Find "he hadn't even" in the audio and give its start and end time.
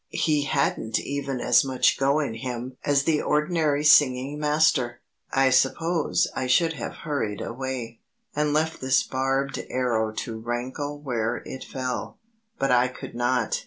0.09-1.39